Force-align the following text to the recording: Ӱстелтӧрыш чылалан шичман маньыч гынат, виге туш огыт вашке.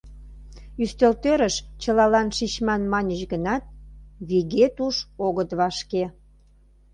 Ӱстелтӧрыш 0.83 1.55
чылалан 1.81 2.27
шичман 2.37 2.81
маньыч 2.91 3.21
гынат, 3.31 3.63
виге 4.27 4.65
туш 4.75 4.95
огыт 5.27 5.49
вашке. 5.59 6.03